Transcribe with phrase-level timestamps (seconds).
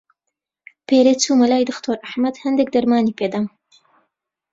[0.87, 3.47] پێرێ چوومە لای دختۆر ئەحمەد، هەندێک دەرمانی پێ دام.